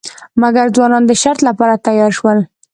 [0.41, 2.39] مګر ځوانان د شرط لپاره تیار شول.